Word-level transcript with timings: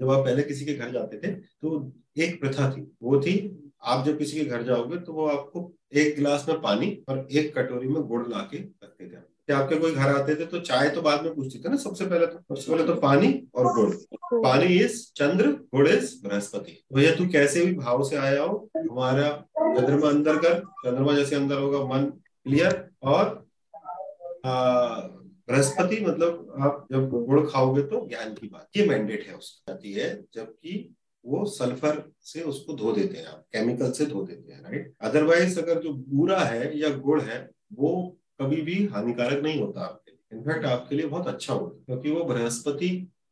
जब 0.00 0.10
आप 0.10 0.24
पहले 0.24 0.42
किसी 0.42 0.64
के 0.64 0.74
घर 0.74 0.90
जाते 0.92 1.18
थे 1.18 1.32
तो 1.32 1.92
एक 2.18 2.40
प्रथा 2.40 2.70
थी। 2.70 2.90
वो 3.02 3.20
थी, 3.20 3.34
आप 3.82 4.04
जब 4.06 4.18
किसी 4.18 4.38
के 4.38 4.44
घर 4.44 4.62
जाओगे 4.62 4.96
तो 4.98 5.12
वो 5.12 5.26
आपको 5.28 5.70
एक 5.94 6.14
गिलास 6.16 6.46
में 6.48 6.60
पानी 6.60 6.96
और 7.08 7.26
एक 7.32 7.56
कटोरी 7.58 7.88
में 7.88 8.02
गुड़ 8.04 8.26
ला 8.28 8.48
के 8.52 8.58
रखते 8.58 9.06
थे। 9.06 9.28
आपके 9.48 9.76
कोई 9.76 9.92
घर 9.92 10.08
आते 10.10 10.34
थे 10.34 10.44
तो 10.46 10.58
चाय 10.60 10.88
तो 10.90 11.02
बाद 11.02 11.24
में 11.24 11.34
पूछते 11.34 11.58
थे 11.58 11.68
ना, 11.68 11.76
सबसे 11.76 12.06
पहले 12.06 12.26
तो 12.26 12.38
सबसे 12.48 12.70
पहले 12.72 12.84
तो 12.86 12.94
पानी 12.96 13.28
और 13.54 13.72
गुड़। 13.74 13.90
पानी 14.34 14.74
इज़ 14.74 15.00
चंद्र, 15.16 15.50
गुड़ 15.74 15.88
इज़ 15.88 16.14
बृहस्पति। 16.24 16.76
भैया, 16.94 17.14
तू 17.16 17.26
कैसे 17.28 17.64
भी 17.66 17.72
भाव 17.74 18.02
से 18.04 18.16
आया 18.16 18.42
हो, 18.42 18.68
हमारा 18.78 19.28
चंद्रमा 19.58 20.08
अंदर 20.08 20.36
कर, 20.36 20.58
चंद्रमा 20.84 21.14
जैसे 21.14 21.36
अंदर 21.36 21.58
होगा, 21.58 21.84
मन 21.86 22.04
क्लियर 22.06 22.88
और 23.02 23.24
बृहस्पति 25.50 26.00
मतलब 26.00 26.54
आप 26.60 26.86
जब 26.92 27.08
गुड़ 27.10 27.46
खाओगे 27.46 27.82
तो 27.82 28.06
ज्ञान 28.08 28.34
की 28.34 28.48
बात, 28.48 28.68
ये 28.76 28.86
मैंडेट 28.86 29.26
है 29.28 29.34
उसकी 29.34 29.92
है 29.92 30.14
जबकि 30.34 30.94
वो 31.24 31.44
सल्फ़र 31.48 32.02
से 32.24 32.42
उसको 32.42 32.74
धो 32.76 32.92
देते 32.92 33.18
हैं 33.18 33.26
आप 33.26 33.44
केमिकल 33.52 33.90
से 33.92 34.06
धो 34.06 34.22
देते 34.22 34.52
हैं 34.52 34.62
राइट 34.62 34.92
अदरवाइज़ 35.00 35.58
अगर 35.60 35.80
जो 35.82 35.92
बूरा 35.92 36.38
है 36.40 36.78
या 36.78 36.88
गुड़ 36.98 37.20
है, 37.22 37.38
वो 37.72 38.16
कभी 38.40 38.60
भी 38.62 38.84
हानिकारक 38.86 39.42
नहीं 39.42 39.60
होता 39.60 39.80
आपके 39.80 40.10
लिए। 40.10 40.38
इनफैक्ट 40.38 40.64
आपके 40.66 40.96
लिए 40.96 41.06
बहुत 41.06 41.26
अच्छा 41.28 41.54
होता 41.54 41.76
है, 41.76 41.84
क्योंकि 41.86 42.10
वो 42.10 42.24
बृहस्पति 42.24 42.88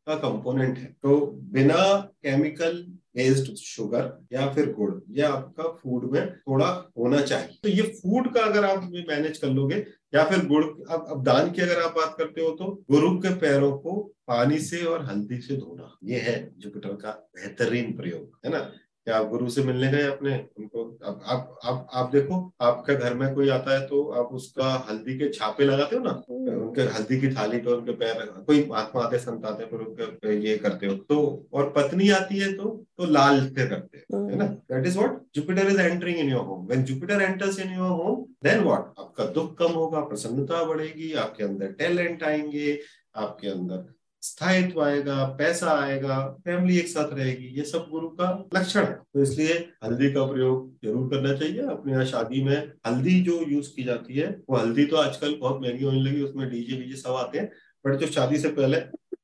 का 0.07 0.15
कंपोनेंट 0.19 0.79
है। 0.79 0.95
तो 1.03 1.17
बिना 1.53 1.97
केमिकल 2.23 2.77
बेस्ड 3.17 3.55
शुगर 3.57 4.13
या 4.33 4.49
फिर 4.55 4.73
गुड़, 4.73 4.93
ये 5.11 5.23
आपका 5.23 5.69
फ़ूड 5.73 6.11
में 6.13 6.31
थोड़ा 6.31 6.69
होना 6.99 7.21
चाहिए। 7.23 7.59
तो 7.63 7.69
ये 7.69 7.83
फ़ूड 7.95 8.33
का 8.35 8.41
अगर 8.43 8.65
आप 8.65 8.91
मैनेज 9.09 9.39
कर 9.39 9.49
लोगे 9.51 9.85
या 10.13 10.25
फिर 10.25 10.47
गुड़ 10.47 10.65
अब 10.65 11.07
अब 11.11 11.23
दान 11.25 11.51
की 11.51 11.63
अगर 11.63 11.83
आप 11.83 11.95
बात 11.97 12.15
करते 12.19 12.41
हो 12.41 12.51
तो 12.51 12.67
गुरु 12.91 13.11
के 13.19 13.35
पैरों 13.35 13.73
को 13.79 13.97
पानी 14.29 14.59
से 14.59 14.83
और 14.85 15.05
हल्दी 15.05 15.41
से 15.41 15.57
धोना 15.57 15.97
ये 16.05 16.19
है 16.21 16.37
जुपिटर 16.59 16.95
का 16.97 17.11
बेहतरीन 17.37 17.97
प्रयोग 17.97 18.39
है 18.47 18.53
ना? 18.53 18.59
कि 19.07 19.11
आप 19.11 19.27
गुरु 19.29 19.49
से 19.51 19.63
मिलने 19.65 19.91
गए 19.93 20.03
अपने 20.03 20.33
उनको 20.59 20.83
अब 21.05 21.21
आप 21.27 21.59
आप 21.65 21.87
आप 21.95 22.11
देखो 22.13 22.41
आपके 22.61 22.95
घर 22.95 23.15
में 23.15 23.35
कोई 23.35 23.49
आता 23.49 23.79
है 23.79 23.87
तो 23.87 24.03
आप 24.13 24.33
उसका 24.33 24.73
हल्दी 24.91 25.19
के 25.19 25.29
छापे 25.33 25.65
लगाते 25.65 25.97
हो 25.97 26.03
ना? 26.05 26.11
हम्म। 26.31 26.61
उनके 26.63 26.83
हल्दी 26.97 27.21
की 27.21 27.29
थाली 27.35 27.59
पे 27.59 27.73
उनके 27.73 27.93
पैर 27.93 28.25
कोई 28.47 28.65
महात्मा 28.71 29.03
आते 29.03 29.19
संत 29.19 29.45
आते 29.45 29.67
फिर 29.67 29.81
उनके 29.81 30.37
ये 30.49 30.57
करते 30.59 30.87
हो। 30.87 30.95
तो 30.95 31.49
और 31.53 31.73
पत्नी 31.77 32.11
आती 32.11 32.39
है 32.39 32.53
तो 32.53 32.69
तो 32.99 33.07
लाल 33.11 33.47
से 33.49 33.69
करते 33.69 33.98
that 34.19 34.87
is 34.87 34.99
what 34.99 35.21
Jupiter 35.35 35.69
is 35.69 35.81
entering 35.81 36.19
in 36.19 36.31
your 36.31 36.45
home 36.45 36.67
when 36.67 36.85
Jupiter 36.85 37.23
enters 37.23 37.59
in 37.61 37.75
your 37.75 37.91
home 38.01 38.25
then 38.45 38.61
what 38.61 38.95
आपका 38.99 39.25
दुख 39.33 39.57
कम 39.59 39.73
होगा, 39.73 40.01
प्रसन्नता 40.01 40.65
बढ़ेगी, 40.65 41.13
आपके 41.15 41.45
अंदर 41.45 41.73
टैलेंट 41.79 42.23
आएँगे, 42.23 42.79
आपके 43.17 43.49
अंदर 43.49 43.87
स्थायित्व 44.23 44.83
आएगा, 44.83 45.25
पैसा 45.39 45.71
आएगा 45.73 46.17
फैमिली 46.45 46.79
एक 46.79 46.89
साथ 46.89 47.13
रहेगी, 47.13 47.47
ये 47.57 47.65
सब 47.65 47.87
गुरु 47.91 48.09
का 48.11 48.31
लक्षण 48.57 48.85
है। 48.85 48.95
तो 49.15 49.23
इसलिए 49.23 49.55
हल्दी 49.85 50.11
का 50.13 50.25
प्रयोग 50.27 50.87
ज़रूर 50.87 51.09
करना 51.11 51.35
चाहिए। 51.35 51.61
अपने 51.71 51.93
यहाँ 51.93 52.05
शादी 52.05 52.43
में 52.45 52.57
हल्दी 52.87 53.21
जो 53.23 53.41
यूज़ 53.49 53.69
की 53.77 53.85
जाती 53.85 54.15
है, 54.15 54.29
वो 54.51 54.57
हल्दी 54.57 54.85
तो 54.87 54.97
आजकल 54.97 55.37
बहुत 55.41 55.61
महँगी 55.63 55.85
होने 55.85 56.01
लगी, 56.01 56.23
उसमें 56.23 56.49
डीजे 56.51 56.77
वीजे 56.77 56.97
सब 56.97 57.15
आते 57.17 57.39
हैं 57.39 57.51
बट 57.85 57.99
जो 58.01 58.07
शादी 58.07 58.39
से 58.39 58.49
पहले 58.51 58.77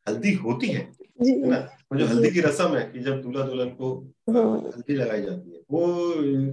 हल्दी 0.08 0.32
होती 0.34 0.68
है 0.68 0.88
है 1.18 1.48
ना? 1.48 1.56
वो 1.92 1.98
जो 1.98 2.06
हल्दी 2.06 2.30
की 2.30 2.40
रसम 2.40 2.74
है 2.76 2.82
कि 2.92 3.00
जब 3.00 3.20
दूल्हा 3.22 3.44
दुल्हन 3.46 3.68
को 3.70 3.92
हाँ। 4.30 4.44
हल्दी 4.66 4.94
लगाई 4.94 5.22
जाती 5.22 5.50
है 5.50 5.60
वो 5.70 5.86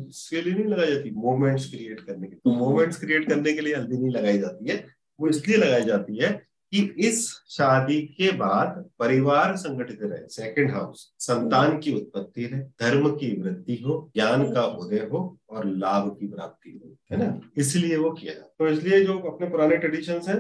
इसके 0.09 0.42
लिए 0.42 0.53
नहीं 0.53 0.66
लगाई 0.66 0.94
जाती 0.94 1.12
मोमेंट्स 1.18 1.70
क्रिएट 1.72 2.00
करने 2.02 2.28
के 2.28 2.36
तो 2.36 2.52
मोमेंट्स 2.56 3.00
क्रिएट 3.00 3.28
करने 3.30 3.53
के 3.53 3.62
लिए 3.62 3.76
हल्दी 3.76 3.98
नहीं 3.98 4.12
लगाई 4.12 4.40
जाती 4.40 4.70
है 4.70 4.86
वो 5.20 5.28
इसलिए 5.28 5.58
लगाई 5.58 5.84
जाती 5.86 6.18
है 6.18 6.31
कि 6.73 6.81
इस 7.00 7.26
शादी 7.50 8.00
के 8.09 8.31
बाद 8.38 8.76
परिवार 9.00 9.56
संगठित 9.58 10.00
रहे। 10.03 10.28
सेकंड 10.30 10.72
हाउस 10.72 11.02
संतान 11.20 11.78
की 11.80 11.94
उत्पत्ति 11.94 12.46
रहे 12.46 12.59
धर्म 12.81 13.09
की 13.16 13.31
वृद्धि 13.42 13.75
हो 13.86 13.98
ज्ञान 14.16 14.44
का 14.53 14.64
उदय 14.78 15.08
हो 15.12 15.20
और 15.50 15.66
लाभ 15.68 16.09
की 16.20 16.28
प्राप्ति 16.28 16.72
हो 16.72 16.96
है 17.12 17.18
ना? 17.18 17.40
इसलिए 17.58 17.98
वो 17.98 18.12
किया 18.12 18.34
तो 18.34 18.68
इसलिए 18.68 19.03
जो 19.06 19.18
अपने 19.31 19.50
पुराने 19.50 19.78
ट्रेडिशन 19.78 20.22
है 20.28 20.38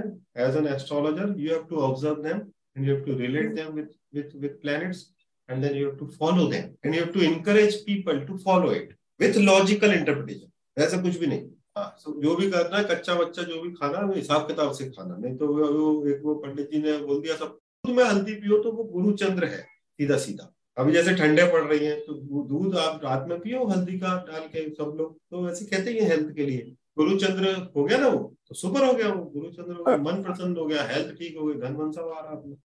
as 0.47 0.57
an 0.57 0.67
astrologer 0.75 1.35
you 1.39 1.51
have 1.51 1.63
to 1.69 1.75
observe 1.81 2.23
them 2.23 2.41
and 2.75 2.87
you 2.87 2.93
have 2.95 3.03
to 3.05 3.17
relate 3.19 3.55
them 3.55 3.73
with 3.73 3.89
with 4.15 4.31
with 4.41 4.59
planets 4.61 5.09
and 5.49 5.65
then 5.65 5.73
you 5.77 5.85
have 5.85 5.95
to 5.99 6.05
follow 6.17 6.43
them 6.51 6.67
and 6.81 6.95
you 6.95 6.99
have 7.01 7.09
to 7.13 7.21
encourage 7.29 7.73
people 7.85 8.19
to 8.27 8.35
follow 8.43 8.67
it 8.75 8.91
with 9.19 9.39
logical 9.47 9.95
interpretation. 9.95 10.49
ऐसा 10.77 11.01
कुछ 11.01 11.17
भी 11.19 11.27
नहीं। 11.27 11.49
हाँ 11.77 11.87
जो 12.23 12.35
भी 12.35 12.49
करना 12.51 12.77
है 12.77 12.83
कच्चा 12.91 13.15
बच्चा 13.15 13.43
जो 13.49 13.61
भी 13.61 13.71
खाना 13.71 13.97
है 13.99 14.15
हिसाब 14.15 14.47
किताब 14.47 14.71
से 14.77 14.85
खाना। 14.89 15.17
नहीं 15.17 15.35
तो 15.37 15.47
वो 15.47 15.81
एक 16.09 16.21
वो 16.25 16.35
पंडित 16.45 16.71
जी 16.71 16.81
ने 16.83 16.97
बोल 17.07 17.21
दिया 17.21 17.35
सब 17.35 17.57
दूध 17.83 17.95
में 17.97 18.03
हल्दी 18.03 18.35
पियो 18.35 18.61
तो 18.63 18.71
वो 18.71 18.83
गुरु 18.93 19.11
चंद्र 19.23 19.51
है 19.55 19.61
सीधा 19.99 20.17
सीधा। 20.27 20.51
अभी 20.77 20.93
जैसे 20.93 21.15
ठंडे 21.15 21.51
पड़ 21.51 21.63
रही 21.63 21.85
हैं 21.85 21.99
तो 22.05 22.13
दूध 22.53 22.77
आप 22.85 23.01
रात 23.03 23.27
में 23.29 23.39
पियो 23.39 23.65
हल्दी 23.67 23.99
का 23.99 24.15
डाल 24.31 24.47
के 24.55 24.67
सब 24.69 24.95
लोग 24.99 25.17
तो 25.31 25.45
वैसे 25.45 25.65
कहते 25.65 25.93
हैं 25.93 26.09
हेल्थ 26.09 26.35
के 26.35 26.45
लिए। 26.45 26.75
गुरु 26.97 27.17
चंद्र 27.19 27.55
हो 27.75 27.83
गया 27.83 27.97
ना 27.97 28.07
वो 28.09 28.23
तो 28.47 28.55
सुपर 28.55 28.85
हो 28.85 28.93
गया 28.93 29.13
वो। 29.13 29.23
गुरु 29.35 29.49
चंद्र 29.51 29.97
मन 30.07 30.23
प्रसन्न 30.23 30.57
हो 30.57 30.65
गया 30.65 30.83
हेल्थ 30.87 31.15
ठीक 31.19 31.37
हो 31.37 31.45
गई 31.45 31.59
धन 31.59 31.77
मन 31.81 31.91
सब 31.91 32.13
आ 32.17 32.21
रहा 32.21 32.35